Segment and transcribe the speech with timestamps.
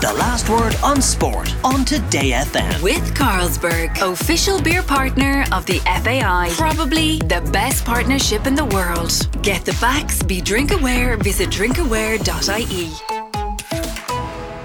[0.00, 2.80] The last word on sport on Today FM.
[2.84, 6.50] With Carlsberg, official beer partner of the FAI.
[6.52, 9.26] Probably the best partnership in the world.
[9.42, 12.92] Get the facts, be drink aware, visit drinkaware.ie.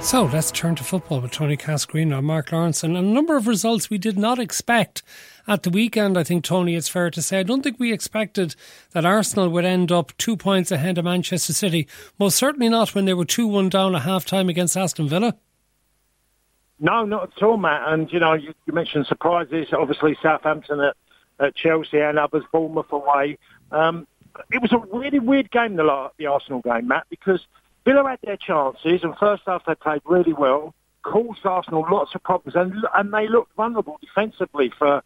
[0.03, 3.47] So let's turn to football with Tony Cascarino and Mark Lawrenson and a number of
[3.47, 5.01] results we did not expect
[5.47, 6.17] at the weekend.
[6.17, 7.39] I think, Tony, it's fair to say.
[7.39, 8.55] I don't think we expected
[8.91, 11.87] that Arsenal would end up two points ahead of Manchester City.
[12.19, 15.35] Most certainly not when they were 2 1 down at half time against Aston Villa.
[16.79, 17.87] No, not at all, Matt.
[17.87, 19.67] And, you know, you, you mentioned surprises.
[19.71, 20.95] Obviously, Southampton at,
[21.39, 23.37] at Chelsea and others, Bournemouth away.
[23.71, 24.07] Um,
[24.51, 27.45] it was a really weird game, the, the Arsenal game, Matt, because
[27.85, 30.73] Villa had their chances, and first half they played really well,
[31.03, 35.03] caused Arsenal lots of problems, and and they looked vulnerable defensively for,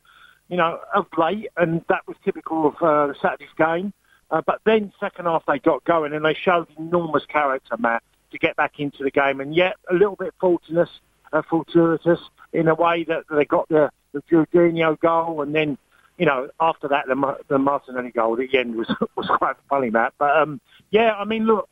[0.50, 3.94] you know, of late, and that was typical of uh, Saturday's game.
[4.30, 8.38] Uh, but then second half they got going, and they showed enormous character, Matt, to
[8.38, 10.90] get back into the game, and yet a little bit fortuitous,
[11.32, 12.20] uh, fortuitous
[12.54, 15.78] in a way that they got the the Jorginho goal, and then
[16.17, 19.89] you know, after that, the, the Martinelli goal at the end was was quite funny,
[19.89, 20.14] Matt.
[20.17, 20.59] But um,
[20.92, 21.70] yeah, I mean, look,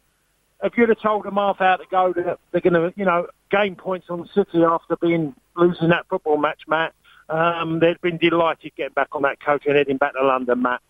[0.64, 3.28] if you'd have told them half hour to go that they're going to, you know,
[3.52, 6.94] gain points on City after being losing that football match, Matt,
[7.30, 10.82] um, they'd been delighted getting back on that coach and heading back to London, Matt.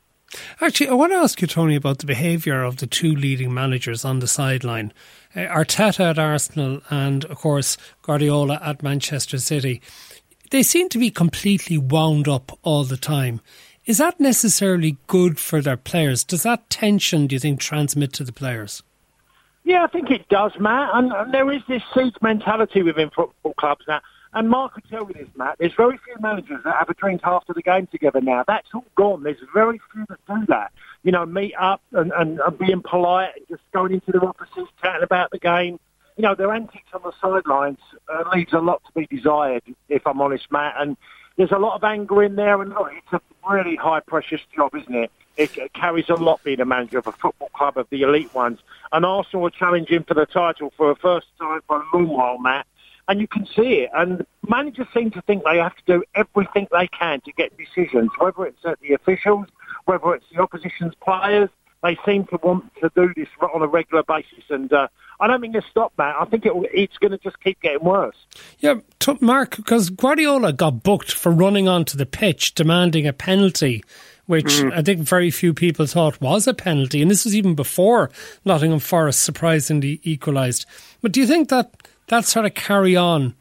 [0.60, 4.04] Actually, I want to ask you, Tony, about the behaviour of the two leading managers
[4.04, 4.92] on the sideline.
[5.36, 9.82] Uh, Arteta at Arsenal and, of course, Guardiola at Manchester City.
[10.52, 13.42] They seem to be completely wound up all the time.
[13.86, 16.24] Is that necessarily good for their players?
[16.24, 18.82] Does that tension, do you think, transmit to the players?
[19.64, 20.90] Yeah, I think it does, Matt.
[20.94, 24.02] And, and there is this siege mentality within football clubs now.
[24.36, 25.56] And Mark could tell you this, Matt.
[25.60, 28.44] There's very few managers that have a drink after the game together now.
[28.46, 29.24] That's all gone.
[29.24, 30.74] There's very few that do that.
[31.04, 34.68] You know, meet up and, and, and being polite and just going into their offices,
[34.82, 35.80] chatting about the game.
[36.18, 37.80] You know, their antics on the sidelines
[38.14, 40.76] uh, leaves a lot to be desired, if I'm honest, Matt.
[40.78, 40.98] And
[41.38, 42.62] there's a lot of anger in there.
[42.62, 45.12] And look, it's a really high precious job, isn't it?
[45.38, 48.60] It carries a lot being a manager of a football club of the elite ones.
[48.92, 52.38] And Arsenal are challenging for the title for the first time for a long while,
[52.38, 52.68] Matt.
[53.08, 53.92] And you can see it.
[53.94, 58.10] And managers seem to think they have to do everything they can to get decisions,
[58.18, 59.46] whether it's at the officials,
[59.86, 61.50] whether it's the opposition's players.
[61.84, 64.44] They seem to want to do this on a regular basis.
[64.50, 64.88] And uh,
[65.20, 66.16] I don't think they'll stop, Matt.
[66.20, 68.16] I think it, it's going to just keep getting worse.
[68.58, 68.76] Yeah,
[69.22, 73.84] Mark, because Guardiola got booked for running onto the pitch demanding a penalty
[74.26, 74.74] which mm.
[74.74, 77.02] I think very few people thought was a penalty.
[77.02, 78.10] And this was even before
[78.44, 80.66] Nottingham Forest surprisingly equalised.
[81.02, 81.72] But do you think that
[82.08, 83.36] that sort of carry on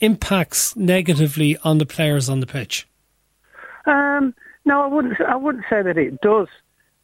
[0.00, 2.86] impacts negatively on the players on the pitch?
[3.86, 4.34] Um,
[4.64, 5.20] no, I wouldn't.
[5.20, 6.48] I wouldn't say that it does,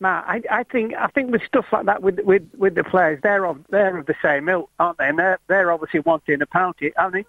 [0.00, 0.24] Matt.
[0.26, 3.46] I, I think I think with stuff like that with with, with the players, they're
[3.46, 5.08] of they're of the same ilk, aren't they?
[5.08, 6.92] And they're they're obviously wanting a penalty.
[6.96, 7.24] I mean,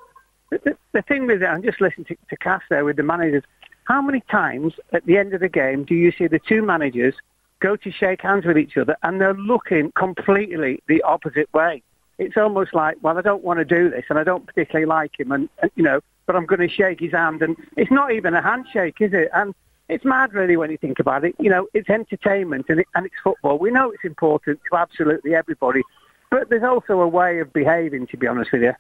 [0.50, 3.04] the, the, the thing with it, I'm just listening to, to Cass there with the
[3.04, 3.44] managers.
[3.86, 7.16] How many times at the end of the game do you see the two managers
[7.60, 11.84] go to shake hands with each other and they're looking completely the opposite way?
[12.22, 15.20] It's almost like, well, I don't want to do this and I don't particularly like
[15.20, 17.42] him and, uh, you know, but I'm going to shake his hand.
[17.42, 19.30] And it's not even a handshake, is it?
[19.34, 19.56] And
[19.90, 21.34] it's mad, really, when you think about it.
[21.40, 23.58] You know, it's entertainment and, it, and it's football.
[23.58, 25.81] We know it's important to absolutely everybody,
[26.30, 28.74] but there's also a way of behaving, to be honest with you.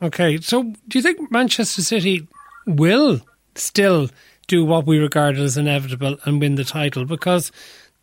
[0.00, 2.28] Okay, so do you think Manchester City
[2.66, 3.20] will
[3.56, 4.10] still
[4.46, 7.50] do what we regard as inevitable and win the title because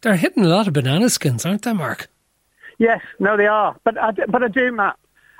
[0.02, 2.10] they're hitting a lot of banana skins, aren't they, Mark?
[2.84, 3.78] Yes, no, they are.
[3.86, 4.98] But I, but I do, Matt.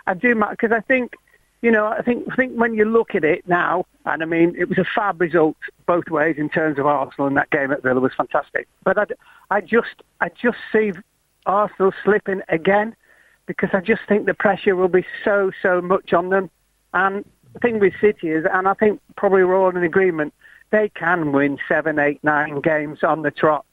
[0.08, 1.18] I do, Matt, because I think,
[1.62, 4.56] you know, I think I think when you look at it now, and I mean,
[4.58, 7.84] it was a fab result both ways in terms of Arsenal, and that game at
[7.84, 8.70] Villa was fantastic.
[8.86, 9.06] But I,
[9.52, 10.94] I just I just see
[11.46, 12.96] Arsenal slipping again
[13.46, 16.50] because I just think the pressure will be so so much on them.
[16.94, 20.34] And the thing with City is, and I think probably we're all in agreement,
[20.70, 23.66] they can win seven, eight, nine games on the trot.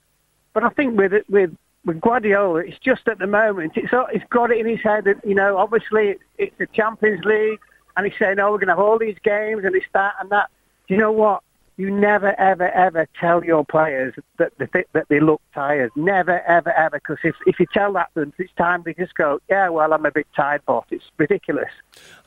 [0.54, 1.56] But I think with it, with
[1.90, 5.04] with Guardiola, it's just at the moment, it's uh, it's got it in his head
[5.04, 7.58] that you know, obviously it's, the Champions League,
[7.96, 10.30] and he's saying, "Oh, we're going to have all these games, and it's that and
[10.30, 10.50] that."
[10.86, 11.42] Do you know what?
[11.80, 15.90] you never, ever, ever tell your players that they, that they look tired.
[15.96, 16.98] Never, ever, ever.
[16.98, 20.04] Because if, if you tell that them it's time, they just go, yeah, well, I'm
[20.04, 21.70] a bit tired, but it's ridiculous.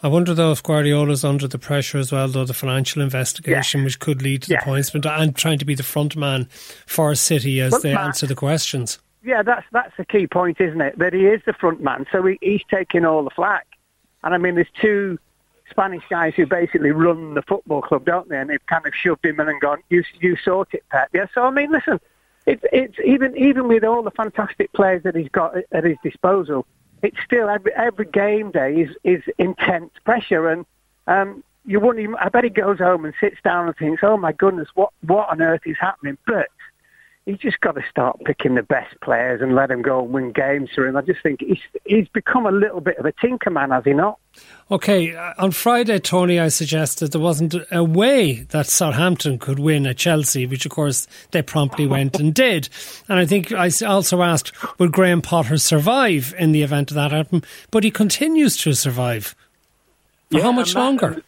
[0.02, 3.86] I wonder, though, if Guardiola's under the pressure as well, though, the financial investigation, yeah.
[3.86, 4.60] which could lead to yeah.
[4.60, 6.46] the points, but and trying to be the front man
[6.88, 8.98] for City as well, they Matt, answer the questions.
[9.24, 11.00] Yeah, that's that's the key point, isn't it?
[11.00, 13.68] That he is the front man, so he, he's taking all the flack.
[14.24, 15.18] And I mean, there's two
[15.70, 18.38] Spanish guys who basically run the football club, don't they?
[18.38, 21.28] And they've kind of shoved him in and gone, "You you sort it, Pep." Yeah.
[21.34, 22.00] So I mean, listen,
[22.46, 26.66] it's it's even even with all the fantastic players that he's got at his disposal,
[27.02, 30.66] it's still every every game day is is intense pressure, and
[31.08, 32.04] um, you wouldn't.
[32.04, 34.92] Even, I bet he goes home and sits down and thinks, "Oh my goodness, what
[35.06, 36.50] what on earth is happening?" But
[37.26, 40.32] he's just got to start picking the best players and let him go and win
[40.32, 40.98] games for him.
[40.98, 43.94] I just think he's he's become a little bit of a tinker man, has he
[43.94, 44.20] not?
[44.72, 49.86] Okay, uh, on Friday, Tony, I suggested there wasn't a way that Southampton could win
[49.86, 52.70] at Chelsea, which of course they promptly went and did.
[53.08, 57.12] And I think I also asked, would Graham Potter survive in the event of that
[57.12, 57.44] happen?
[57.72, 59.36] But he continues to survive.
[60.32, 61.22] For yeah, how much longer?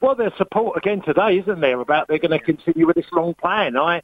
[0.00, 3.34] well, there's support again today, isn't there, about they're going to continue with this long
[3.34, 3.76] plan.
[3.76, 4.02] I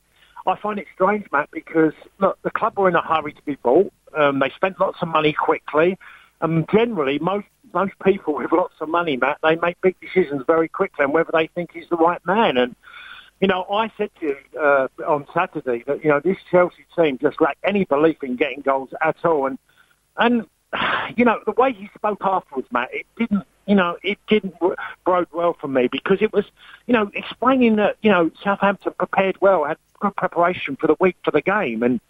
[0.48, 3.56] I find it strange, Matt, because look, the club were in a hurry to be
[3.56, 3.92] bought.
[4.16, 5.98] Um, they spent lots of money quickly.
[6.40, 10.68] And generally, most most people with lots of money, Matt, they make big decisions very
[10.68, 12.56] quickly and whether they think he's the right man.
[12.56, 12.74] And
[13.40, 17.18] you know, I said to you uh, on Saturday that you know this Chelsea team
[17.18, 19.46] just lacked any belief in getting goals at all.
[19.46, 19.58] And
[20.16, 20.46] and
[21.16, 24.54] you know the way he spoke afterwards, Matt, it didn't you know, it didn't
[25.04, 26.46] bode well for me because it was,
[26.86, 31.16] you know, explaining that, you know, Southampton prepared well, had good preparation for the week
[31.22, 31.82] for the game.
[31.82, 32.00] And,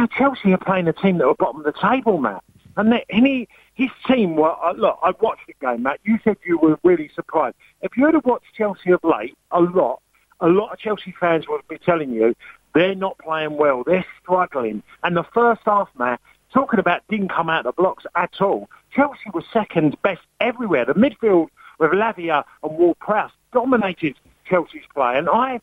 [0.00, 2.42] know, Chelsea are playing a team that were bottom of the table, Matt.
[2.76, 6.00] And, they, and he, his team were, uh, look, I watched the game, Matt.
[6.02, 7.54] You said you were really surprised.
[7.80, 10.02] If you had watched Chelsea of late, a lot,
[10.40, 12.34] a lot of Chelsea fans would be telling you
[12.74, 13.84] they're not playing well.
[13.84, 14.82] They're struggling.
[15.04, 16.20] And the first half, Matt,
[16.52, 18.68] talking about didn't come out of the blocks at all.
[18.94, 20.84] Chelsea was second best everywhere.
[20.84, 21.48] The midfield
[21.78, 24.16] with Lavia and Ward-Prowse dominated
[24.48, 25.60] Chelsea's play, and I,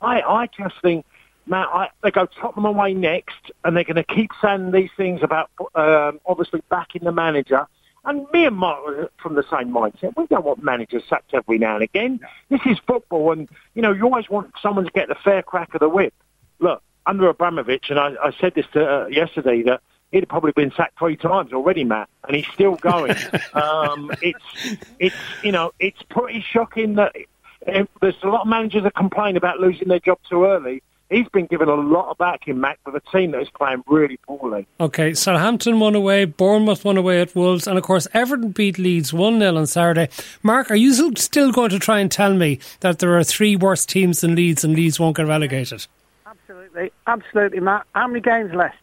[0.00, 1.04] I, I just think,
[1.46, 5.20] Matt, I, they go Tottenham away next, and they're going to keep saying these things
[5.22, 7.66] about um, obviously backing the manager.
[8.04, 10.16] And me and Mark are from the same mindset.
[10.16, 12.20] We don't want managers sacked every now and again.
[12.48, 15.74] This is football, and you know you always want someone to get the fair crack
[15.74, 16.14] of the whip.
[16.60, 19.80] Look, under Abramovich, and I, I said this to, uh, yesterday that
[20.12, 23.14] he'd have probably been sacked three times already, Matt, and he's still going.
[23.54, 27.14] um, it's, it's, you know, it's pretty shocking that
[27.66, 30.82] uh, there's a lot of managers that complain about losing their job too early.
[31.10, 34.18] He's been given a lot of backing, Matt, with a team that is playing really
[34.18, 34.66] poorly.
[34.78, 39.10] Okay, Southampton won away, Bournemouth won away at Wolves, and of course Everton beat Leeds
[39.10, 40.10] 1 0 on Saturday.
[40.42, 43.86] Mark, are you still going to try and tell me that there are three worse
[43.86, 45.86] teams than Leeds and Leeds won't get relegated?
[46.26, 47.86] Absolutely, absolutely, Matt.
[47.94, 48.76] How many games left?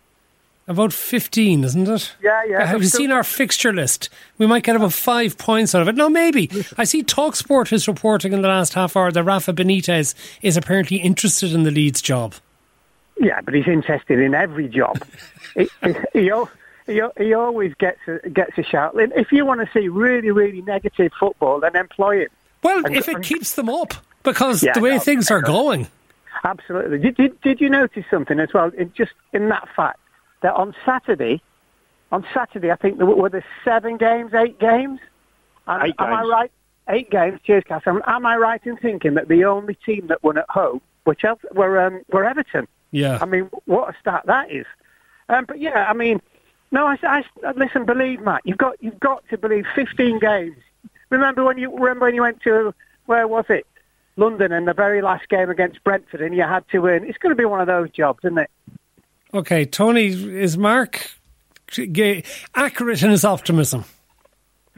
[0.67, 2.15] About 15, isn't it?
[2.23, 2.65] Yeah, yeah.
[2.65, 4.09] Have you seen our fixture list?
[4.39, 5.95] We might get about five points out of it.
[5.95, 6.49] No, maybe.
[6.75, 10.97] I see Talksport is reporting in the last half hour that Rafa Benitez is apparently
[10.97, 12.33] interested in the Leeds job.
[13.21, 15.05] Yeah, but he's interested in every job.
[15.55, 16.31] he, he,
[16.87, 18.95] he, he, always gets a, gets a shout.
[18.95, 22.29] If you want to see really, really negative football, then employ him.
[22.63, 25.41] Well, and, if it and, keeps them up, because yeah, the way no, things are
[25.41, 25.87] going.
[26.43, 26.97] Absolutely.
[26.97, 28.71] Did, did, did you notice something as well?
[28.75, 29.99] In, just in that fact,
[30.45, 31.41] that on Saturday,
[32.11, 34.99] on Saturday, I think there were, were there seven games, eight games.
[35.67, 36.19] And, eight am games.
[36.19, 36.51] I right?
[36.87, 37.39] Eight games.
[37.43, 37.81] Cheers, Cass.
[37.87, 41.15] Am, am, I right in thinking that the only team that won at home were
[41.15, 42.67] Chelsea, were um, were Everton?
[42.91, 43.17] Yeah.
[43.19, 44.67] I mean, what a start that is.
[45.29, 46.21] Um, but yeah, I mean,
[46.69, 47.23] no, I, I,
[47.55, 47.85] listen.
[47.85, 49.65] Believe Matt, you've got you've got to believe.
[49.73, 50.57] Fifteen games.
[51.09, 52.71] Remember when you remember when you went to
[53.07, 53.65] where was it?
[54.17, 57.03] London in the very last game against Brentford, and you had to win.
[57.03, 58.51] It's going to be one of those jobs, isn't it?
[59.35, 61.11] Okay, Tony, is Mark
[62.55, 63.83] accurate in his optimism?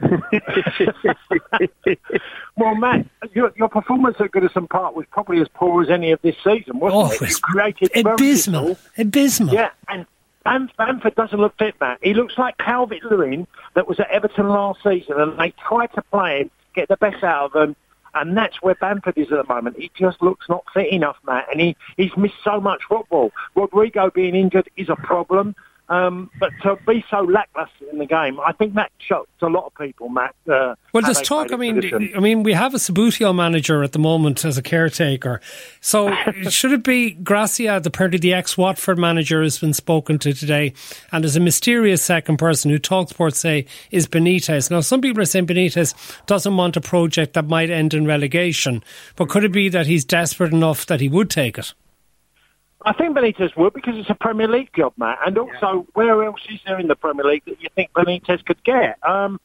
[2.56, 6.20] well, Matt, your, your, performance at Goodison Park was probably as poor as any of
[6.22, 7.30] this season, wasn't oh, it?
[7.30, 9.54] You created abysmal, abysmal.
[9.54, 10.06] Yeah, and
[10.44, 11.98] Bamford doesn't look fit, Matt.
[12.02, 16.02] He looks like Calvert Lewin that was at Everton last season, and they tried to
[16.02, 17.76] play him, get the best out of him,
[18.14, 19.76] and that's where Bamford is at the moment.
[19.78, 23.32] He just looks not fit enough, Matt, and he, he's missed so much football.
[23.54, 25.54] Rodrigo being injured is a problem.
[25.88, 29.64] Um, but to be so lacklustre in the game, I think that shocked a lot
[29.64, 30.34] of people, Matt.
[30.46, 31.52] Uh, well, there's talk.
[31.52, 35.40] I mean, I mean, we have a Subbuteo manager at the moment as a caretaker.
[35.80, 36.14] So
[36.50, 40.74] should it be Gracia, the apparently the ex-Watford manager, has been spoken to today,
[41.10, 44.70] and there's a mysterious second person who Talksport say is Benitez.
[44.70, 45.94] Now, some people are saying Benitez
[46.26, 48.84] doesn't want a project that might end in relegation,
[49.16, 51.72] but could it be that he's desperate enough that he would take it?
[52.84, 55.18] I think Benitez would because it's a Premier League job, Matt.
[55.26, 55.82] And also, yeah.
[55.94, 58.98] where else is there in the Premier League that you think Benitez could get?
[59.06, 59.40] Um,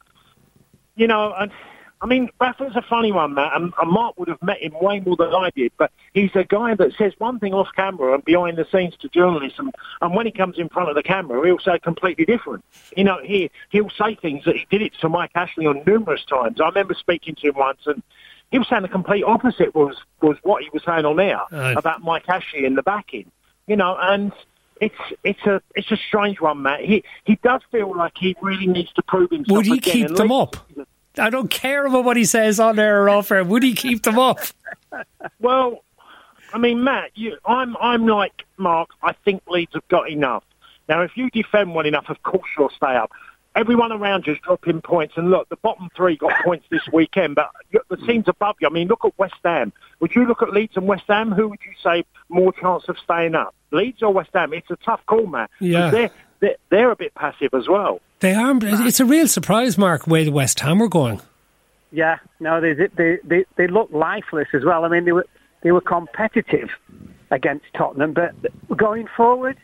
[0.95, 1.51] you know, and,
[1.99, 4.99] I mean, Rafa's a funny one, Matt, and, and, Mark would have met him way
[4.99, 8.23] more than I did, but he's a guy that says one thing off camera and
[8.23, 11.43] behind the scenes to journalists, and, and when he comes in front of the camera,
[11.45, 12.63] he'll say completely different.
[12.95, 16.25] You know, he, he'll say things that he did it to Mike Ashley on numerous
[16.25, 16.61] times.
[16.61, 18.03] I remember speaking to him once, and
[18.53, 21.41] he was saying the complete opposite was was what he was saying on air
[21.75, 23.31] about Mike Ashley in the backing.
[23.65, 24.31] You know, and
[24.79, 24.93] it's
[25.23, 26.81] it's a it's a strange one, Matt.
[26.81, 29.57] He he does feel like he really needs to prove himself.
[29.57, 30.55] Would he keep them up?
[31.17, 33.43] I don't care about what he says on air or off air.
[33.43, 34.39] Would he keep them up?
[35.39, 35.83] Well,
[36.53, 38.89] I mean, Matt, you, I'm I'm like Mark.
[39.01, 40.43] I think Leeds have got enough.
[40.87, 43.11] Now, if you defend well enough, of course you'll stay up.
[43.55, 47.35] Everyone around you is dropping points, and look, the bottom three got points this weekend,
[47.35, 48.67] but you- the teams above you.
[48.67, 49.71] I mean, look at West Ham.
[49.99, 51.31] Would you look at Leeds and West Ham?
[51.31, 54.53] Who would you say more chance of staying up, Leeds or West Ham?
[54.53, 55.51] It's a tough call, Matt.
[55.59, 55.89] 'cause Yeah.
[55.91, 58.01] they're, they're they're a bit passive as well.
[58.21, 58.53] They are.
[58.61, 61.21] It's a real surprise, Mark, where the West Ham are going.
[61.91, 64.83] Yeah, no, they they they they look lifeless as well.
[64.83, 65.27] I mean, they were
[65.61, 66.69] they were competitive
[67.29, 68.33] against Tottenham, but
[68.75, 69.57] going forward,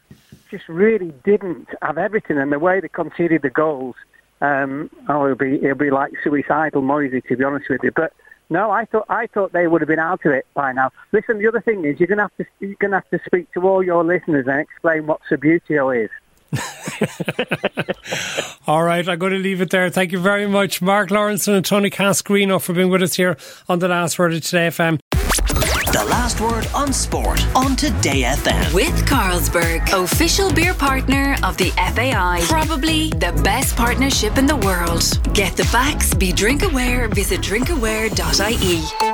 [0.50, 2.38] just really didn't have everything.
[2.38, 3.96] And the way they conceded the goals,
[4.42, 7.92] um, oh, it'll be it'll be like suicidal Moyesy, to be honest with you.
[7.92, 8.14] But
[8.50, 10.92] no, I thought I thought they would have been out of it by now.
[11.12, 13.68] Listen, the other thing is you're gonna have to you're gonna have to speak to
[13.68, 16.10] all your listeners and explain what Subbuteo is.
[18.68, 19.88] All right, I'm going to leave it there.
[19.92, 23.38] Thank you very much, Mark Lawrenson and Tony Cascarino, for being with us here
[23.68, 25.00] on the last word of Today FM.
[25.92, 28.76] The last word on sport on Today FM.
[28.76, 32.42] With Carlsberg, official beer partner of the FAI.
[32.44, 35.20] Probably the best partnership in the world.
[35.34, 39.09] Get the facts, be drink aware, visit drinkaware.ie.